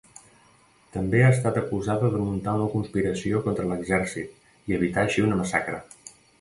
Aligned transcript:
També 0.95 1.19
ha 1.25 1.27
estat 1.33 1.59
acusada 1.61 2.09
de 2.15 2.23
muntar 2.23 2.57
una 2.61 2.71
conspiració 2.77 3.43
contra 3.45 3.69
l'exèrcit 3.75 4.35
i 4.73 4.81
evitar 4.81 5.07
així 5.07 5.29
una 5.31 5.41
massacre. 5.45 5.83